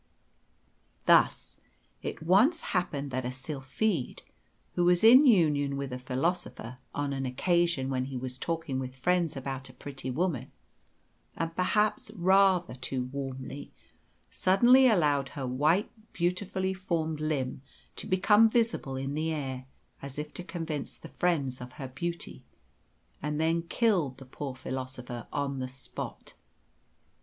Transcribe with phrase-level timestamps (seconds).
[1.05, 1.59] Thus,
[2.01, 4.23] it once happened that a sylphide,
[4.73, 8.95] who was in union with a philosopher, on an occasion when he was talking with
[8.95, 10.51] friends about a pretty woman
[11.35, 13.71] and perhaps rather too warmly
[14.31, 17.61] suddenly allowed her white beautifully formed limb
[17.97, 19.67] to become visible in the air,
[20.01, 22.43] as if to convince the friends of her beauty,
[23.21, 26.33] and then killed the poor philosopher on the spot.